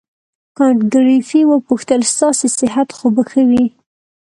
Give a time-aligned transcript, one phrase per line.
[0.57, 3.65] کانت ګریفي وپوښتل ستاسې صحت خو به ښه وي.